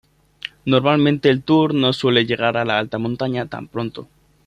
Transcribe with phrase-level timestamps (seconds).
[0.65, 4.07] Normalmente el Tour no suele llegar a la alta montaña tan pronto.